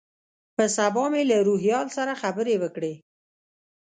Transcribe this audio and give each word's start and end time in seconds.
په 0.55 0.63
سبا 0.77 1.03
مې 1.11 1.21
له 1.31 1.37
روهیال 1.47 1.87
سره 1.97 2.19
خبرې 2.21 2.55
وکړې. 2.63 2.93